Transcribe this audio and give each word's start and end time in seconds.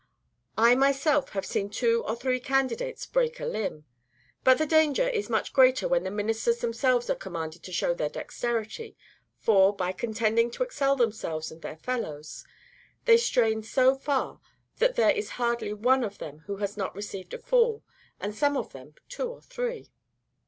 I 0.57 0.73
myself 0.73 1.29
have 1.33 1.45
seen 1.45 1.69
two 1.69 2.03
or 2.07 2.15
three 2.15 2.39
candidates 2.39 3.05
break 3.05 3.39
a 3.39 3.45
limb. 3.45 3.85
But 4.43 4.57
the 4.57 4.65
danger 4.65 5.07
is 5.07 5.29
much 5.29 5.53
greater 5.53 5.87
when 5.87 6.03
the 6.03 6.09
ministers 6.09 6.57
themselves 6.57 7.07
are 7.11 7.15
commanded 7.15 7.61
to 7.61 7.71
show 7.71 7.93
their 7.93 8.09
dexterity; 8.09 8.97
for, 9.37 9.75
by 9.75 9.91
contending 9.91 10.49
to 10.53 10.63
excel 10.63 10.95
themselves 10.95 11.51
and 11.51 11.61
their 11.61 11.77
fellows, 11.77 12.43
they 13.05 13.17
strain 13.17 13.61
so 13.61 13.93
far, 13.93 14.39
that 14.79 14.95
there 14.95 15.11
is 15.11 15.29
hardly 15.37 15.71
one 15.71 16.03
of 16.03 16.17
them 16.17 16.39
who 16.47 16.57
has 16.57 16.75
not 16.75 16.95
received 16.95 17.35
a 17.35 17.37
fall, 17.37 17.83
and 18.19 18.33
some 18.33 18.57
of 18.57 18.73
them 18.73 18.95
two 19.07 19.29
or 19.29 19.41
three. 19.43 19.91